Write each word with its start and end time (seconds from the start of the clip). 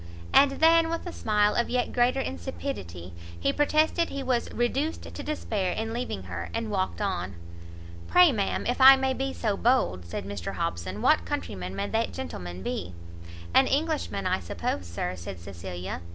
And 0.33 0.53
then, 0.53 0.89
with 0.89 1.05
a 1.05 1.11
smile 1.13 1.53
of 1.53 1.69
yet 1.69 1.93
greater 1.93 2.19
insipidity, 2.19 3.13
he 3.39 3.53
protested 3.53 4.09
he 4.09 4.23
was 4.23 4.51
reduced 4.51 5.03
to 5.03 5.21
despair 5.21 5.73
in 5.73 5.93
leaving 5.93 6.23
her, 6.23 6.49
and 6.55 6.71
walked 6.71 7.01
on. 7.01 7.35
"Pray, 8.07 8.31
ma'am, 8.31 8.65
if 8.65 8.81
I 8.81 8.95
may 8.95 9.13
be 9.13 9.31
so 9.31 9.55
bold," 9.55 10.05
said 10.07 10.25
Mr 10.25 10.55
Hobson, 10.55 11.03
"what 11.03 11.23
countryman 11.23 11.75
may 11.75 11.87
that 11.89 12.13
gentleman 12.13 12.63
be?" 12.63 12.95
"An 13.53 13.67
Englishman, 13.67 14.25
I 14.25 14.39
suppose, 14.39 14.87
Sir," 14.87 15.13
said 15.15 15.39
Cecilia. 15.39 16.01